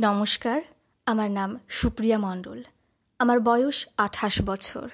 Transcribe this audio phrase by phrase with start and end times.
[0.00, 0.60] নমস্কার,
[1.06, 2.62] আমার নাম সুপ্রিয়া মণ্ডল।
[3.18, 4.90] আমার বয়স আঠাশ বছর।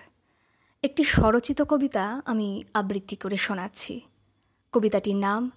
[0.83, 4.01] একটি স্বরচিত কবিতা আমি আবৃত্তি করে শোনাচ্ছি।
[4.73, 5.51] কবিতাটির নাম,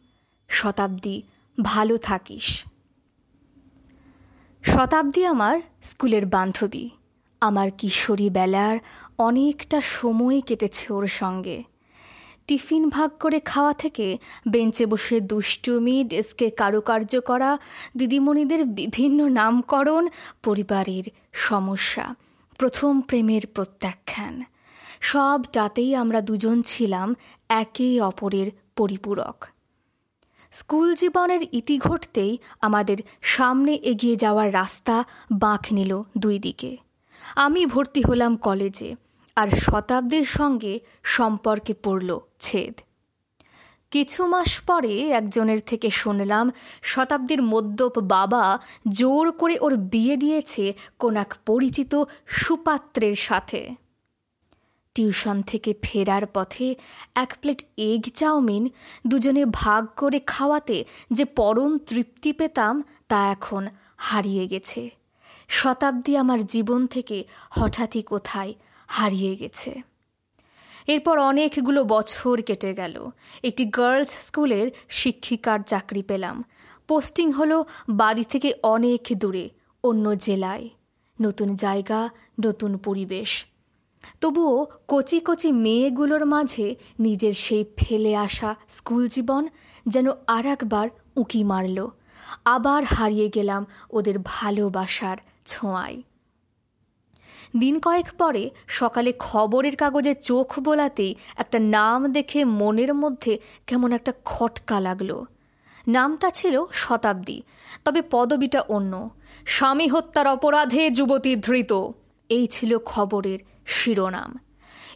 [0.47, 1.21] শতাব্দী
[1.61, 2.63] ভালো থাকিস।
[4.63, 6.89] শতাব্দী আমার স্কুলের বান্ধবী।
[7.41, 8.79] আমার কিশোরী বেলার
[9.17, 11.63] অনেকটা সময় কেটেছে ওর সঙ্গে।
[12.53, 14.17] টিফিন ভাগ করে খাওয়া থেকে
[14.47, 17.57] বেঞ্চে বসে দুষ্টুমি, ডেস্কে কারুকার্য করা,
[17.97, 20.07] দিদিমণিদের বিভিন্ন নামকরণ,
[20.43, 21.03] পরিবারের
[21.33, 22.15] সমস্যা,
[22.57, 24.43] প্রথম প্রেমের প্রত্যাখ্যান।
[25.01, 27.15] সবটাতেই আমরা দুজন ছিলাম
[27.49, 29.45] একে অপরের পরিপূরক।
[30.51, 36.77] স্কুল জীবনের ইতি ঘটতেই আমাদের সামনে এগিয়ে যাওয়ার রাস্তা বাঁক নিল দুই দিকে।
[37.35, 38.95] আমি ভর্তি হলাম কলেজে।
[39.35, 42.73] আর শতাব্দীর সঙ্গে সম্পর্কে পড়ল ছেদ।
[43.91, 46.51] কিছু মাস পরে একজনের থেকে শুনলাম,
[46.81, 48.59] শতাব্দীর মদ্যপ বাবা
[48.89, 53.75] জোর করে ওর বিয়ে দিয়েছে কোন এক পরিচিত সুপাত্রের সাথে।
[54.95, 56.75] টিউশন থেকে ফেরার পথে
[57.15, 58.69] এক প্লেট এগ চাউমিন
[59.07, 64.89] দুজনে ভাগ করে খাওয়াতে যে পরম তৃপ্তি পেতাম, তা এখন হারিয়ে গেছে।
[65.47, 68.53] শতাব্দী আমার জীবন থেকে হঠাৎই কোথায়
[68.93, 69.71] হারিয়ে গেছে।
[70.87, 72.95] এরপর অনেকগুলো বছর কেটে গেল।
[73.43, 76.43] একটি গার্লস স্কুলের শিক্ষিকার চাকরি পেলাম।
[76.87, 77.57] পোস্টিং হলো
[77.89, 79.45] বাড়ি থেকে অনেক দূরে,
[79.83, 80.69] অন্য জেলায়।
[81.21, 82.09] নতুন জায়গা,
[82.45, 83.31] নতুন পরিবেশ।
[84.21, 86.67] তবুও কচি কচি মেয়েগুলোর মাঝে
[86.99, 89.47] নিজের সেই ফেলে আসা স্কুল জীবন
[89.85, 91.79] যেন আর একবার উঁকি মারল।
[92.45, 95.97] আবার হারিয়ে গেলাম ওদের ভালোবাসার ছোঁয়ায়।
[97.59, 104.13] দিন কয়েক পরে সকালে খবরের কাগজে চোখ বোলাতেই একটা নাম দেখে মনের মধ্যে কেমন একটা
[104.25, 105.23] খটকা লাগল।
[105.87, 107.41] নামটা ছিল শতাব্দী,
[107.85, 109.09] তবে পদবিটা অন্য।
[109.45, 111.73] স্বামী হত্যার অপরাধে যুবতী ধৃত।
[112.29, 114.39] এই ছিল খবরের শিরোনাম।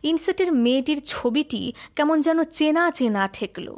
[0.03, 3.73] ইনসেটের মেয়েটির ছবিটি কেমন যেন চেনা চেনা ঠেকল।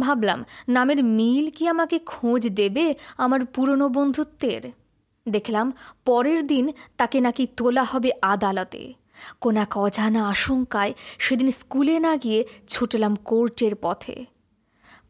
[0.00, 4.83] ভাবলাম, নামের মিল কি আমাকে খোঁজ দেবে আমার পুরনো বন্ধুত্বের?
[5.28, 5.72] দেখলাম
[6.04, 8.94] পরের দিন তাকে নাকি তোলা হবে আদালতে।
[9.40, 14.24] কোন এক অজানা আশঙ্কায় সেদিন স্কুলে না গিয়ে ছুটলাম কোর্টের পথে।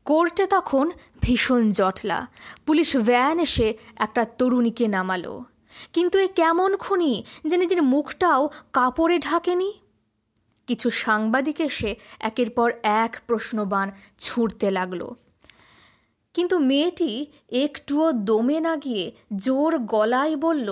[0.04, 0.90] কোর্টে তখন
[1.22, 2.26] ভীষণ জটলা।
[2.66, 5.44] পুলিশ ভ্যান এসে একটা তরুণীকে নামালো।
[5.92, 9.72] কিন্তু এ কেমন খুনি যে নিজের মুখটাও কাপড়ে ঢাকেনি?
[10.66, 15.10] কিছু সাংবাদিক এসে একের পর এক প্রশ্নবান ছুটতে লাগল।
[16.34, 17.10] কিন্তু মেয়েটি
[17.64, 19.04] একটুও দমে না গিয়ে
[19.36, 20.68] জোর গলায় বলল,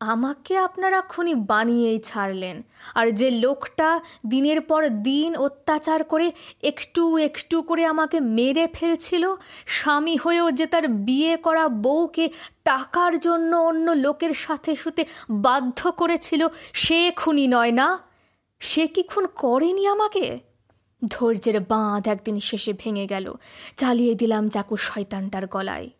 [0.00, 2.56] আমাকে আপনারা খুনি বানিয়েই ছাড়লেন।
[2.94, 3.88] আর যে লোকটা
[4.26, 6.26] দিনের পর দিন অত্যাচার করে
[6.62, 9.24] একটু একটু করে আমাকে মেরে ফেলছিল,
[9.66, 12.26] স্বামী হয়েও যে তার বিয়ে করা বউকে
[12.64, 16.42] টাকার জন্য অন্য লোকের সাথে শুতে বাধ্য করেছিল,
[16.72, 17.88] সে খুনি নয় না?
[18.60, 20.26] সে কি খুন করেনি আমাকে?
[21.06, 23.34] ধৈর্যের বাঁধ একদিন শেষে ভেঙে গেল।
[23.76, 25.90] চালিয়ে দিলাম চাকু শয়তানটার গলায়।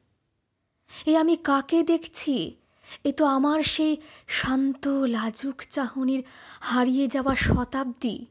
[1.06, 2.56] এ আমি কাকে দেখছি?
[3.04, 3.96] এ তো আমার সেই
[4.28, 6.22] শান্ত, লাজুক চাহনির
[6.60, 8.26] হারিয়ে যাওয়া শতাব্দী।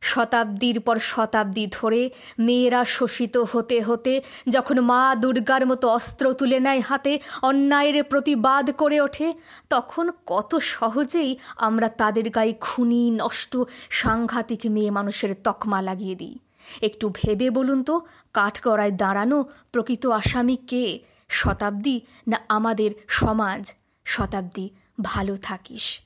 [0.00, 6.80] শতাব্দীর পর শতাব্দী ধরে মেয়েরা শোষিত হতে হতে যখন মা দুর্গার মতো অস্ত্র তুলে নেয়
[6.80, 9.32] হাতে, অন্যায়ের প্রতিবাদ করে ওঠে,
[9.70, 13.56] তখন কত সহজেই আমরা তাদের গায়ে খুনি, নষ্ট,
[13.90, 16.38] সাংঘাতিক মেয়ে মানুষের তকমা লাগিয়ে দিই।
[16.82, 18.00] একটু ভেবে বলুন তো,
[18.32, 20.98] কাঠগড়ায় দাঁড়ানো প্রকৃত আসামি কে?
[21.28, 23.74] শতাব্দী না আমাদের সমাজ?
[24.04, 24.70] শতাব্দী,
[25.02, 26.00] ভালো থাকিস।